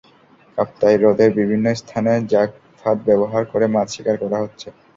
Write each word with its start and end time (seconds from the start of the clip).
কাপ্তাই 0.57 0.95
হ্রদের 0.99 1.29
বিভিন্ন 1.39 1.65
স্থানে 1.81 2.13
জাগ 2.31 2.49
ফাঁদ 2.79 2.97
ব্যবহার 3.07 3.43
করে 3.51 3.65
মাছ 3.67 3.87
শিকার 3.93 4.15
করা 4.23 4.37
হচ্ছে। 4.43 4.67